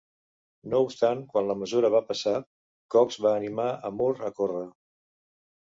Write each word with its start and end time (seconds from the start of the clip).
No 0.69 0.79
obstant, 0.85 1.21
quan 1.33 1.49
la 1.51 1.57
mesura 1.59 1.91
va 1.97 2.01
passar, 2.09 2.35
Cox 2.97 3.21
va 3.29 3.37
animar 3.43 3.69
a 3.91 3.95
Moore 4.01 4.29
a 4.33 4.35
córrer. 4.43 4.67